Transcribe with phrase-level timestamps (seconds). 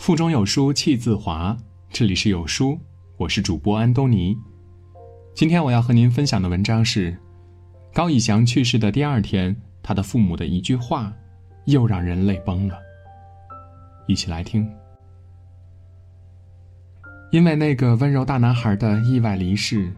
[0.00, 1.54] 腹中有书气自华，
[1.90, 2.80] 这里是有书，
[3.18, 4.34] 我是主播安东尼。
[5.34, 7.14] 今天我要和您分享的文章是
[7.92, 11.12] 高以翔去世的第二天，他的父母的一句话，
[11.66, 12.78] 又让人泪崩了。
[14.06, 14.66] 一起来听。
[17.30, 19.92] 因为那个温柔大男孩的意外离世，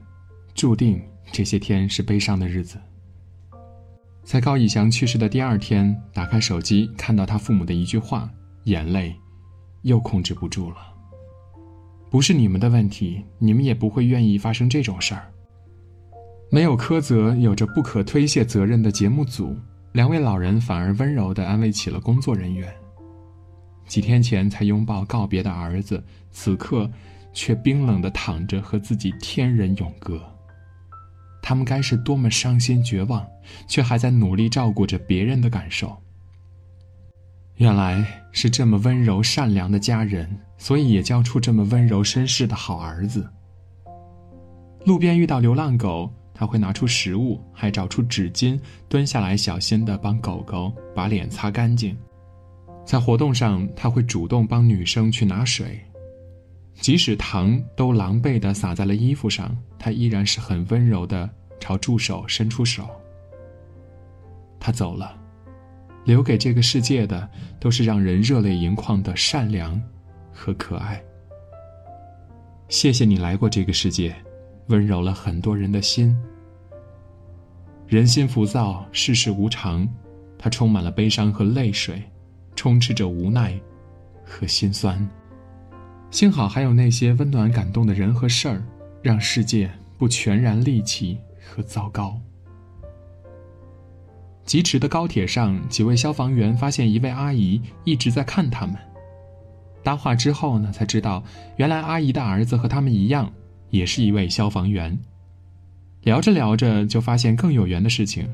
[0.52, 1.00] 注定
[1.30, 2.76] 这些天是悲伤的日子。
[4.24, 8.28] 在高以翔去世的第二天，打开手机看到他父母的一句话，
[8.64, 9.14] 眼泪
[9.82, 10.76] 又控制不住了。
[12.10, 15.30] 不是你们的问题，你们也不会愿意发生这种事儿。
[16.50, 19.56] 没有苛责，有着不可推卸责任的节目组，
[19.92, 22.72] 两位老人反而温柔地安慰起了工作人员。
[23.86, 26.90] 几天前才拥抱告别的儿子，此刻。
[27.34, 30.20] 却冰冷的躺着和自己天人永隔。
[31.40, 33.26] 他们该是多么伤心绝望，
[33.66, 35.96] 却还在努力照顾着别人的感受。
[37.62, 43.24] 原来是这么温柔善良的家人，所以也教出这么温柔绅士的好儿子。
[44.84, 51.96] 路边遇到流浪狗，他会拿出食物，还找出纸巾，蹲下来小心的帮狗狗把脸擦干净。
[52.84, 55.78] 在活动上，他会主动帮女生去拿水。
[56.80, 62.88] 即使糖都狼狈地洒在了衣服上，他依然是很温柔地朝助手伸出手。
[64.58, 65.16] 他走了，
[66.04, 67.28] 留给这个世界的
[67.60, 69.80] 都是让人热泪盈眶的善良
[70.32, 71.02] 和可爱。
[72.68, 74.14] 谢谢你来过这个世界，
[74.68, 76.16] 温柔了很多人的心。
[77.86, 79.86] 人心浮躁，世事无常，
[80.38, 82.02] 它充满了悲伤和泪水，
[82.56, 83.60] 充斥着无奈
[84.24, 85.06] 和心酸。
[86.10, 88.62] 幸好还有那些温暖感动的人和事儿，
[89.02, 92.18] 让世界不全然戾气和糟糕。
[94.44, 98.76] 疾驰的高铁上，几位消防员发现一位阿姨一直在看他们。
[99.82, 101.22] 搭话之后呢，才知道
[101.56, 103.32] 原来阿姨的儿子和他们一样，
[103.70, 104.98] 也是一位消防员。
[106.02, 108.28] 聊着聊着，就发现更有缘的事情：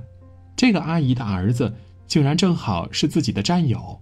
[0.56, 1.74] 这个阿姨的儿子
[2.06, 3.98] 竟然正好是自己的战友。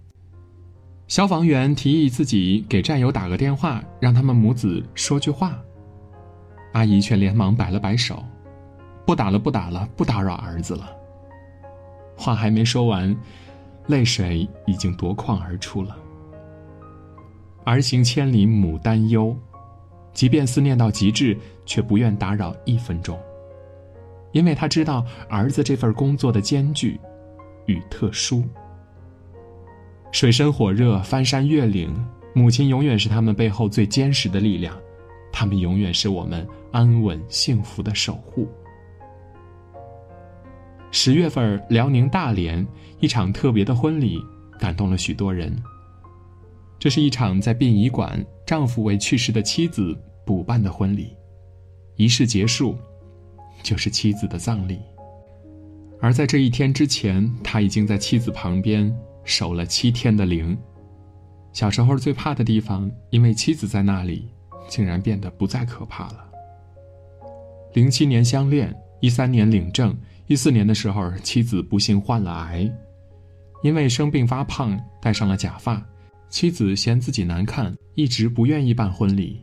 [1.07, 5.57] 消防员提议自己给战友打个电话，让他们母子说句话。
[6.73, 8.23] 阿姨却连忙摆了摆手
[9.07, 10.89] ：“不打了，不打了，不打扰儿子了。”
[12.17, 13.15] 话还没说完，
[13.87, 15.95] 泪水已经夺眶而出了。
[17.63, 19.35] 儿行千里母担忧，
[20.13, 23.19] 即便思念到极致，却不愿打扰一分钟，
[24.31, 26.99] 因为他知道儿子这份工作的艰巨
[27.65, 28.43] 与特殊。
[30.11, 31.93] 水深火热，翻山越岭，
[32.33, 34.73] 母亲永远是他们背后最坚实的力量，
[35.31, 38.47] 他们永远是我们安稳幸福的守护。
[40.91, 42.65] 十月份，辽宁大连
[42.99, 44.19] 一场特别的婚礼
[44.59, 45.55] 感动了许多人。
[46.79, 51.15] 这是一场在殡仪馆，丈夫为去世的妻子补办的婚礼，
[51.95, 52.77] 仪式结束，
[53.63, 54.79] 就是妻子的葬礼。
[55.99, 58.95] 而在这一天之前，他已经在妻子旁边。
[59.27, 60.57] 守了七天的灵，
[61.51, 64.29] 小时候最怕的地方，因为妻子在那里，
[64.69, 66.25] 竟然变得不再可怕了。
[67.73, 69.93] 零七年相恋，一三年领证，
[70.27, 72.69] 一四年的时候，妻子不幸患了癌，
[73.63, 75.81] 因为生病发胖，戴上了假发，
[76.29, 79.41] 妻子嫌自己难看，一直不愿意办婚礼。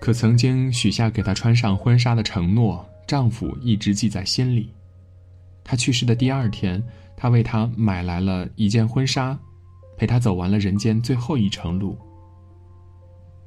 [0.00, 4.70] 可曾经许下给她穿上婚纱的承诺，丈夫一直记在心里。
[5.64, 6.82] 他去世的第二天。
[7.18, 9.38] 他为她买来了一件婚纱，
[9.96, 11.96] 陪她走完了人间最后一程路。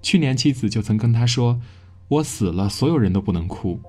[0.02, 1.62] 去年妻子就曾跟他说
[2.10, 3.80] ：“我死了，所有人都不能哭。”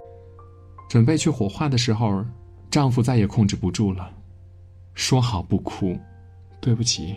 [0.91, 2.22] 准备去火化的时候，
[2.70, 4.10] 丈夫再也控制不住了，
[4.94, 5.98] 说好不哭。
[6.60, 7.16] 对不起，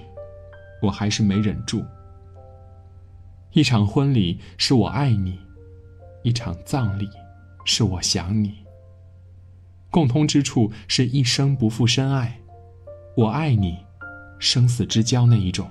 [0.81, 1.83] 我还是没忍住。
[3.51, 5.37] 一场婚礼是我爱你，
[6.23, 7.09] 一场葬礼
[7.65, 8.55] 是我想你。
[9.91, 12.39] 共通之处是一生不负深爱。
[13.15, 13.77] 我爱你，
[14.39, 15.69] 生死之交那一种。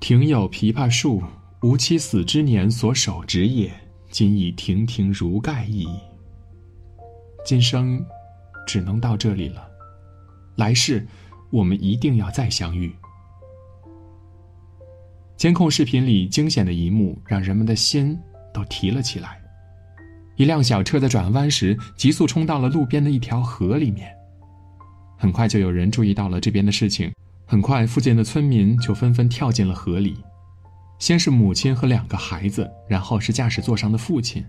[0.00, 1.22] 庭有枇杷树，
[1.62, 3.70] 吾妻死之年所手植也，
[4.10, 5.86] 今已亭亭如盖矣。
[7.44, 8.04] 今生
[8.68, 9.66] 只能到这里了，
[10.56, 11.06] 来世
[11.50, 12.94] 我们一定要再相遇。
[15.38, 18.18] 监控视频里惊险的一幕，让人们的心
[18.52, 19.40] 都提了起来。
[20.36, 24.14] 一辆小车在转弯时，急速冲到了路边的一条河里面。
[25.16, 27.10] 很快就有人注意到了这边的事情，
[27.46, 30.14] 很快附近的村民就纷纷跳进了河里。
[30.98, 34.44] 先是母亲和两个孩子，然后是驾驶座上的父亲，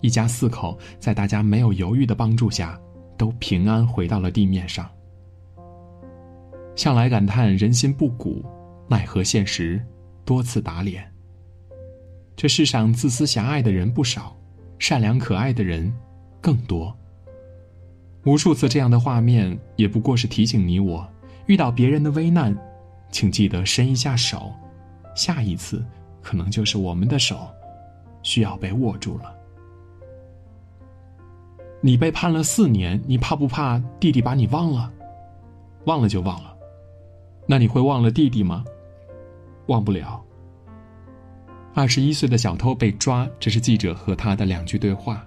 [0.00, 2.78] 一家四口在大家没有犹豫的帮助下，
[3.18, 4.88] 都平安回到了地面上。
[6.74, 8.44] 向来感叹人心不古，
[8.88, 9.84] 奈何现实
[10.24, 11.12] 多次打脸。
[12.36, 14.36] 这世上自私狭隘的人不少，
[14.78, 15.92] 善良可爱的人
[16.40, 16.96] 更多。
[18.24, 21.06] 无数次这样的画面，也不过是提醒你我，
[21.46, 22.56] 遇到别人的危难，
[23.10, 24.52] 请记得伸一下手，
[25.16, 25.84] 下一次，
[26.22, 27.48] 可能就是我们的手，
[28.22, 29.34] 需要被握住了。
[31.80, 34.92] 你被判了四年，你怕不怕弟弟把你忘了？
[35.84, 36.56] 忘了就忘了，
[37.46, 38.64] 那你会忘了弟弟吗？
[39.68, 40.22] 忘不了。
[41.74, 45.24] 二十一岁的小偷被抓，这是记者和他的两句对话。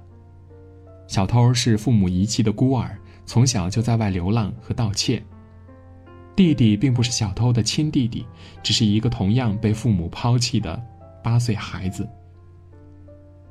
[1.08, 5.24] 小偷是父母遗弃的孤儿，从小就在外流浪和盗窃。
[6.36, 8.26] 弟弟并不是小偷的亲弟弟，
[8.62, 10.82] 只是一个同样被父母抛弃的
[11.24, 12.08] 八岁孩子。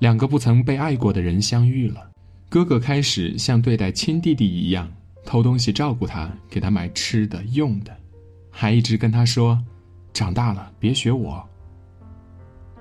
[0.00, 2.09] 两个不曾被爱过的人相遇了，
[2.50, 4.90] 哥哥开始像对待亲弟弟一样
[5.24, 7.96] 偷东西照顾他，给他买吃的用的，
[8.50, 9.56] 还一直跟他说
[10.12, 11.48] ：“长大了别学我。”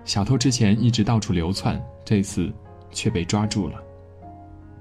[0.04, 2.52] 小偷之前一直到处流窜，这次
[2.92, 3.76] 却被抓住了。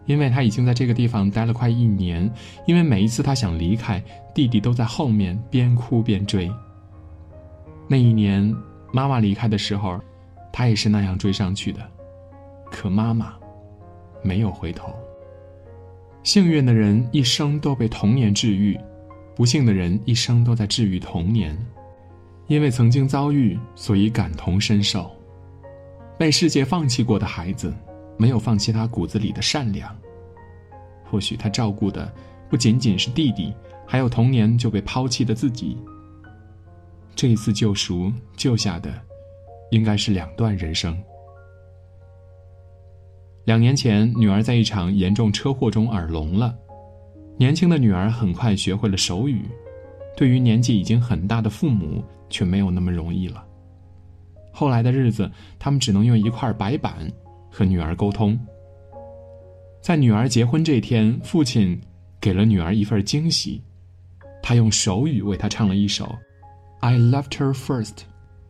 [0.07, 2.33] 因为他已经在这个地方待了快一年，
[2.67, 4.03] 因为每一次他想离开，
[4.35, 6.51] 弟弟都在后面边哭边追。
[7.87, 8.57] 那一年，
[8.91, 10.01] 妈妈离开的时候，
[10.51, 11.87] 他也是那样追上去的，
[12.71, 13.35] 可妈妈
[14.23, 14.95] 没有回头。
[16.23, 18.79] 幸运的人一生都被童年治愈，
[19.35, 21.57] 不幸的人一生都在治愈童年。
[22.47, 25.11] 因为曾经遭遇，所以感同身受。
[26.19, 27.73] 被世界放弃过的孩子。
[28.21, 29.97] 没有放弃他骨子里的善良。
[31.05, 32.13] 或许他照顾的
[32.51, 33.55] 不仅仅是弟弟，
[33.87, 35.79] 还有童年就被抛弃的自己。
[37.15, 38.93] 这一次救赎救下的，
[39.71, 41.01] 应该是两段人生。
[43.49, 46.55] 两年前，女儿在一场严重车祸中耳聋了，
[47.39, 49.41] 年轻的女儿很快学会了手语。
[50.15, 53.43] 对于年纪已经很大的父母，却没有那么容易了。
[54.53, 57.11] 后来的日子，他们只能用一块白板。
[57.51, 58.39] 和女儿沟通。
[59.81, 61.81] 在女儿结婚这天，父亲
[62.21, 63.63] 给了女儿一份惊喜，
[64.43, 66.05] 他用手语为她唱了一首
[66.81, 67.87] 《I Loved Her First》，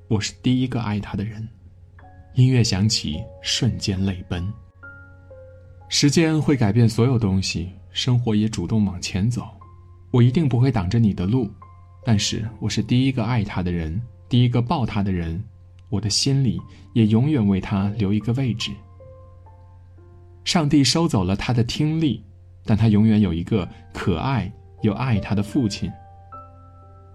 [0.09, 1.49] 我是第一个爱她的人。
[2.35, 4.53] 音乐响起，瞬间泪奔。
[5.91, 9.49] 时间会改变所有东西，生活也主动往前走。
[10.11, 11.51] 我一定不会挡着你的路，
[12.05, 15.43] 但是我是第一个爱他的人，第一个抱他的人，
[15.89, 16.61] 我的心里
[16.93, 18.71] 也永远为他留一个位置。
[20.45, 22.23] 上帝收走了他的听力，
[22.67, 24.53] 但他永远有一个可爱
[24.83, 25.91] 又爱他的父亲。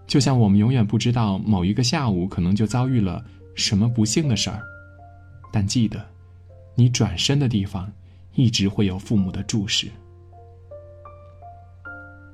[0.08, 3.24] 就像我们永远不知道某一个下午可能就遭遇了
[3.56, 4.60] 什么不幸的事儿，
[5.52, 6.04] 但记得，
[6.76, 7.92] 你转身的地方，
[8.36, 9.92] 一直会有父母的注视。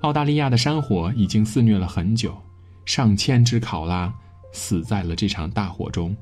[0.01, 2.37] 澳大利亚的山火已经肆虐了很久，
[2.85, 4.13] 上千只考拉
[4.53, 6.15] 死在了这场大火中。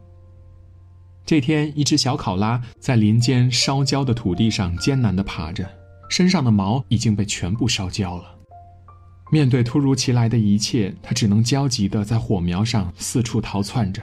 [1.25, 5.69] 这天，一只小考拉在林间烧焦的土地上艰难地爬着，
[6.09, 8.33] 身上的毛已经被全部烧焦了。
[9.29, 14.01] 面对突如其来的一切，它只能焦急地在火苗上四处逃窜着。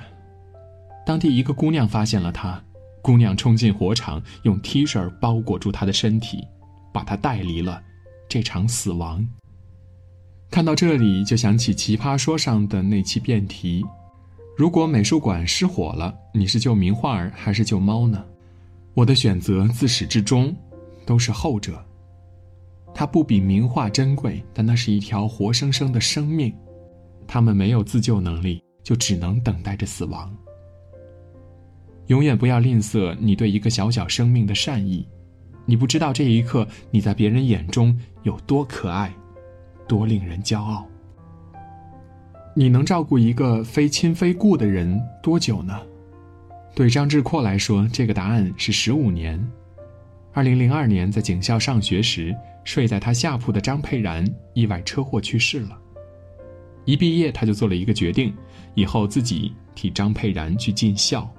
[1.07, 2.63] 当地一个姑娘发现了它，
[3.05, 6.43] 姑娘冲进火场，用 T 恤包裹住他的身体，
[6.91, 7.83] 把他带离了
[8.27, 9.23] 这场死亡。
[10.51, 13.85] 看到这里，就想起《奇葩说》上的那期辩题。
[14.57, 18.25] 如果美术馆失火了，你是救名画儿还是救猫呢？
[18.95, 20.57] 我的选择自始至终
[21.05, 21.85] 都是后者。
[22.95, 26.55] 它不比名画珍贵，但那是一条活生生的生命，
[27.29, 30.35] 它们没有自救能力，就只能等待着死亡。
[32.09, 35.07] 永远不要吝啬你对一个小小生命的善意，
[35.65, 39.13] 你不知道这一刻你在别人眼中有多可爱，
[39.89, 40.87] 多令人骄傲。
[42.55, 45.81] 你能照顾一个非亲非故的人多久呢？
[46.75, 49.43] 对张志阔来说，这个答案是十五年。
[50.33, 52.35] 二零零二年，在警校上学时，
[52.65, 55.79] 睡在他下铺的张佩然意外车祸去世了。
[56.85, 58.35] 一毕业，他就做了一个决定，
[58.75, 61.33] 以后自己替张佩然去尽孝。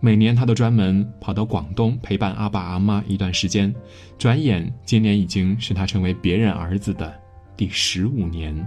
[0.00, 3.74] 每年，他都专门跑到广东陪伴阿爸阿妈一段时间。
[4.16, 7.12] 转眼，今年已经是他成为别人儿子的
[7.56, 8.66] 第十五年。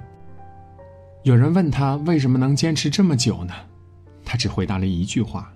[1.24, 3.54] 有人问他为什么能坚持这么久呢？
[4.26, 5.54] 他只回答了一句话：“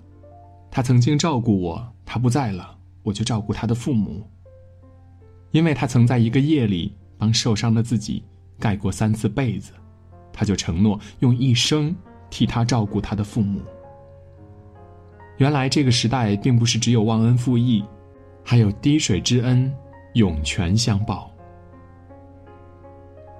[0.71, 4.25] 他曾经照顾我，他不在了，我就照顾他的父母。
[5.51, 8.23] 因为他曾在一个夜里帮受伤的自己
[8.59, 9.73] 盖过三次被子，
[10.31, 11.93] 他就承诺用一生
[12.29, 13.61] 替他照顾他的父母。
[15.37, 17.83] 原来这个时代并不是只有忘恩负义，
[18.43, 19.73] 还有滴水之恩，
[20.13, 21.31] 涌泉相报。”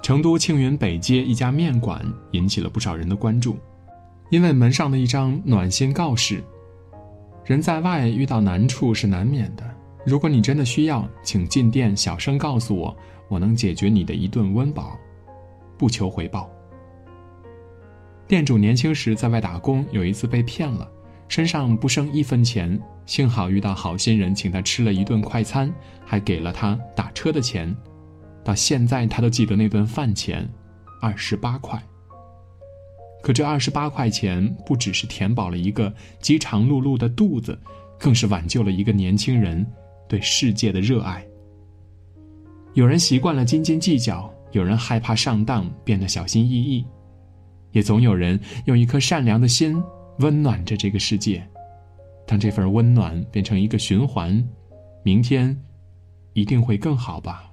[0.04, 3.58] 成都庆云北街一家面馆引起了不少人的关注。
[4.32, 6.44] 因为门上的一张暖心告示：
[7.46, 9.64] 人在外遇到难处是难免的。
[10.04, 12.96] 如果你真的需要，请进店小声告诉我，
[13.28, 14.98] 我能解决你的一顿温饱，
[15.78, 16.50] 不求回报。
[18.28, 20.90] 店主年轻时在外打工，有一次被骗了，
[21.28, 25.74] 身上不剩一分钱，幸好遇到好心人，请他吃了一顿快餐，
[26.06, 27.76] 还给了他打车的钱。
[28.44, 30.48] 到现在他都记得那顿饭钱，
[31.02, 31.82] 二十八块。
[33.24, 37.58] 可这二十八块钱不只是填饱了一个饥肠辘辘的肚子，
[38.00, 39.66] 更是挽救了一个年轻人。
[40.08, 41.26] 对世界的热爱。
[42.76, 46.86] 有人习惯了斤斤计较，有人害怕上当，变得小心翼翼，
[47.72, 49.82] 也总有人用一颗善良的心
[50.20, 51.46] 温暖着这个世界。
[52.28, 54.44] 当这份温暖变成一个循环，
[55.04, 55.56] 明天
[56.34, 57.52] 一定会更好吧。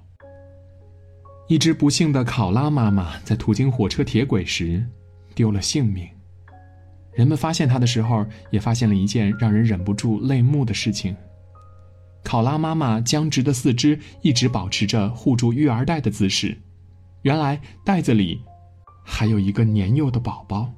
[1.47, 4.83] 一只不幸的考拉妈妈在途经火车铁轨时
[5.35, 6.07] 丢了性命，
[7.13, 11.15] 人们发现她的时候，也发现了一件让人忍不住泪目的事情。
[12.23, 16.57] 考拉妈妈僵直的四肢一直保持着护住育儿袋的姿势，
[17.23, 18.41] 原来袋子里
[19.03, 20.73] 还有一个年幼的宝宝。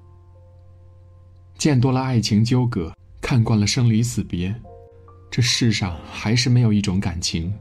[1.58, 4.54] 见多了爱情纠葛，看惯了生离死别，
[5.32, 7.54] 这世上还是没有一种感情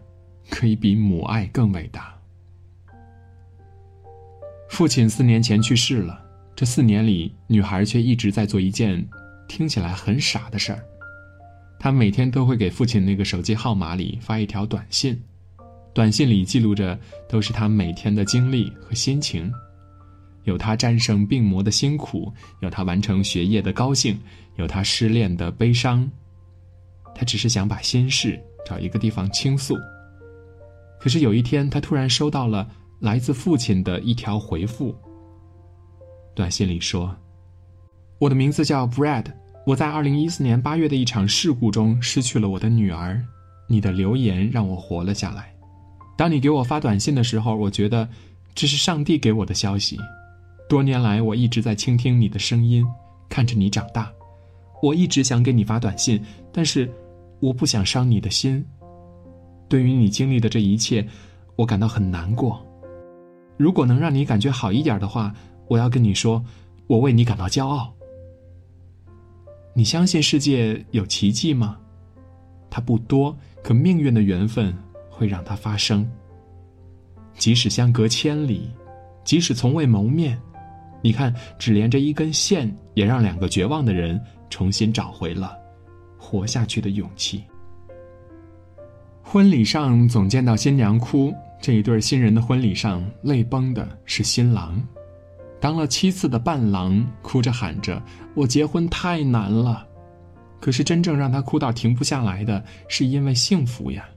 [0.50, 2.14] 可以比母爱更伟大。
[4.68, 6.20] 父亲四年前去世了，
[6.56, 9.06] 这四年里，女孩却一直在做一件
[9.46, 10.84] 听起来很傻的事儿。
[11.78, 15.22] 他每天都会给父亲那个手机号码里发一条短信，
[15.92, 16.98] 短信里记录着
[17.28, 19.52] 都是他每天的经历和心情，
[20.44, 24.18] 有他战胜病魔的辛苦，有他完成学业的高兴，
[24.56, 26.08] 有他失恋的悲伤。
[27.14, 29.76] 他只是想把心事找一个地方倾诉。
[31.00, 32.68] 可是有一天，他突然收到了
[33.00, 34.94] 来自父亲的一条回复。
[36.34, 37.14] 短信里说
[38.18, 39.26] ：“我的名字叫 Brad。”
[39.66, 43.24] 我在二零一四年八月的一场事故中失去了我的女儿，
[43.66, 45.54] 你的留言让我活了下来。
[46.18, 48.06] 当你给我发短信的时候，我觉得
[48.54, 49.98] 这是上帝给我的消息。
[50.68, 52.84] 多年来，我一直在倾听你的声音，
[53.28, 54.10] 看着你长大。
[54.82, 56.90] 我一直想给你发短信，但是
[57.40, 58.64] 我不想伤你的心。
[59.68, 61.06] 对于你经历的这一切，
[61.56, 62.60] 我感到很难过。
[63.56, 65.34] 如果能让你感觉好一点的话，
[65.68, 66.44] 我要跟你说，
[66.86, 67.92] 我为你感到骄傲。
[69.74, 71.78] 你相信世界有奇迹吗？
[72.70, 74.76] 它不多，可命运的缘分
[75.08, 76.08] 会让它发生。
[77.38, 78.70] 即使相隔千里，
[79.24, 80.40] 即使从未谋面，
[81.04, 84.18] 你看，只连着一根线，也让两个绝望的人
[84.48, 85.54] 重新找回了
[86.16, 87.44] 活下去的勇气。
[89.22, 91.30] 婚礼上总见到新娘哭，
[91.60, 94.82] 这一对新人的婚礼上，泪崩的是新郎。
[95.60, 98.02] 当了七次的伴郎，哭着喊着
[98.34, 99.86] ：“我结婚太难了。”
[100.58, 104.08] 可是真正让他哭到停不下来的，是因为幸福呀。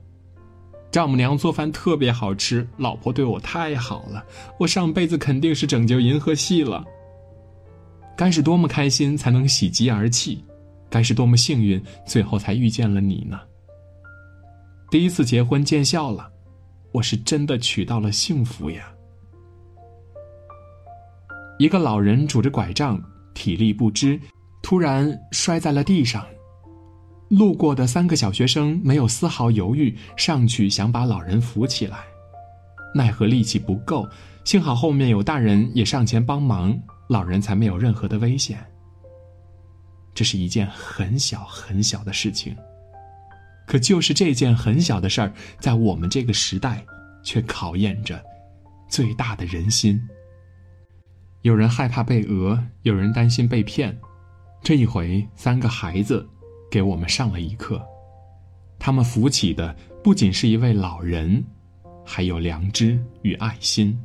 [0.90, 4.24] 丈母娘做饭特别好吃，老婆对我太好了，
[4.58, 6.84] 我上辈子肯定是拯救银河系了。
[8.16, 10.42] 该是多么开心才能喜极而泣，
[10.88, 13.38] 该是多么幸运，最后才遇见了你呢。
[14.90, 16.30] 第一次结婚见笑了，
[16.92, 18.90] 我是真的娶到了幸福呀。
[21.58, 22.98] 一个老人拄着拐杖，
[23.34, 24.18] 体力不支，
[24.62, 26.24] 突然摔在了地上。
[27.28, 31.98] 路过的三个小学生没有丝毫犹豫，上去想把老人扶起来，
[32.94, 34.08] 奈何力气不够。
[34.44, 38.58] 幸好后面有大人也上前帮忙，老人才没有任何的危险。
[40.14, 42.56] 这是一件很小很小的事情，
[43.66, 46.82] 可就是这件很小的事儿，在我们这个时代，
[47.22, 48.20] 却考验着
[48.88, 50.00] 最大的人心。
[51.42, 53.96] 有人害怕被讹，有人担心被骗。
[54.62, 56.26] 这一回，三个孩子
[56.70, 57.80] 给我们上了一课。
[58.78, 61.44] 他们扶起的不仅是一位老人，
[62.04, 63.98] 还有良知与爱心。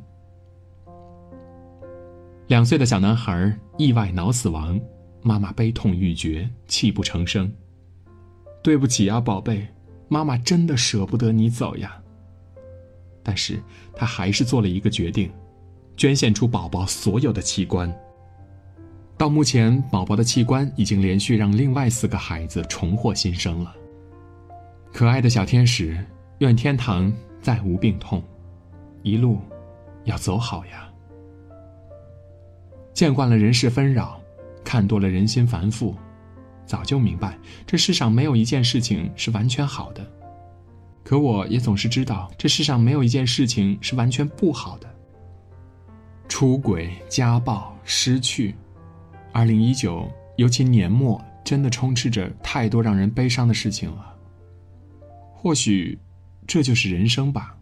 [2.48, 4.78] 两岁的小男孩意外脑死亡，
[5.22, 7.50] 妈妈悲痛欲绝，泣不成声。
[8.62, 9.66] 对不起啊，宝贝，
[10.08, 12.00] 妈妈真的舍不得你走呀。
[13.22, 13.62] 但是
[13.94, 15.30] 他还是做了一个决定。
[15.96, 17.88] 捐献出宝宝所有的器官。
[19.24, 23.74] 到目前，宝宝的器官已经连续让另外四个孩子重获新生了。
[24.92, 25.98] 可爱的小天使，
[26.40, 28.22] 愿天堂再无病痛，
[29.02, 29.38] 一路
[30.04, 30.86] 要走好呀。
[32.92, 34.20] 见惯了人世纷扰，
[34.62, 35.94] 看多了人心繁复，
[36.66, 40.06] 早就明白这世上没有一件事情是完全好的。
[41.02, 44.94] 可我也总是知道，这世上没有一件事情是完全不好的。
[46.28, 48.54] 出轨、家暴、失去，
[49.34, 54.14] 二零一九，尤其年末，真的充斥着太多让人悲伤的事情了。
[55.34, 55.98] 或许，
[56.46, 57.56] 这就是人生吧，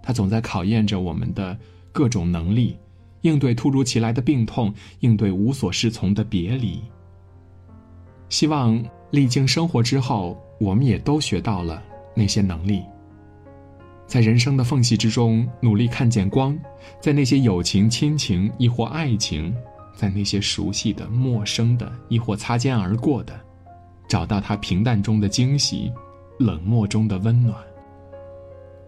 [0.00, 1.58] 它总在考验着我们的
[1.90, 2.78] 各种能力，
[3.22, 6.80] 应对突如其来的病痛，应对无所适从的别离。
[8.28, 11.82] 希望历经生活之后，我们也都学到了
[12.14, 12.84] 那些能力。
[14.06, 16.56] 在人生的缝隙之中，努力看见光；
[17.00, 19.52] 在那些友情、亲情亦或爱情，
[19.94, 23.38] 在那些熟悉的、陌生的亦或擦肩而过的，
[24.08, 25.92] 找到他平淡中的惊喜，
[26.38, 27.56] 冷漠中的温暖。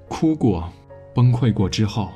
[0.09, 0.71] 哭过，
[1.15, 2.11] 崩溃过之后，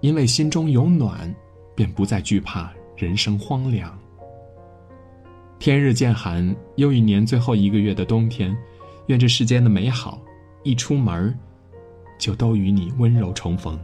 [0.00, 1.34] 因为心中有暖，
[1.74, 3.96] 便不再惧怕人生荒凉。
[5.58, 8.56] 天日渐寒，又一年最后一个月的冬天，
[9.06, 10.20] 愿这世间的美好，
[10.62, 11.36] 一出门
[12.18, 13.78] 就都与你温柔重逢。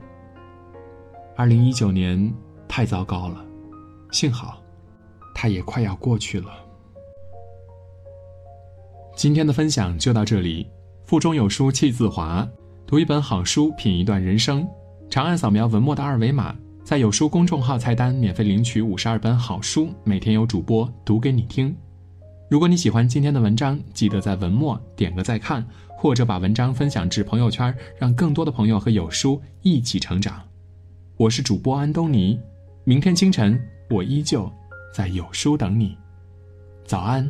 [1.37, 2.33] 二零一九年
[2.69, 3.45] 太糟糕了，
[4.11, 4.61] 幸好，
[5.35, 6.51] 它也快要过去了。
[9.17, 10.67] 今天的分享就到这里，
[11.05, 12.49] 腹中有书气自华，
[12.87, 14.67] 读一本好书，品一段人生。
[15.09, 21.77] 长按扫描文末的二维码，在有书公众号菜单免费领取五十二本好书，每天有主播读给你听。
[22.49, 25.65] 如果你喜欢今天的文章，记得在文末点个再看，
[25.97, 30.43] 或者把文章分享至朋友圈，让更多的朋友和有书一起成长。
[31.17, 32.41] 我是主播安东尼，
[32.85, 34.51] 明天清晨我依旧
[34.95, 35.99] 在有书等你，
[36.85, 37.29] 早安。